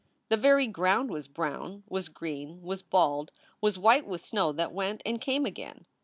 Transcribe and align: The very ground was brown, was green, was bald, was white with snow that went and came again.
The 0.29 0.35
very 0.35 0.65
ground 0.65 1.11
was 1.11 1.27
brown, 1.27 1.83
was 1.87 2.09
green, 2.09 2.63
was 2.63 2.81
bald, 2.81 3.31
was 3.61 3.77
white 3.77 4.07
with 4.07 4.21
snow 4.21 4.51
that 4.53 4.73
went 4.73 5.03
and 5.05 5.21
came 5.21 5.45
again. 5.45 5.85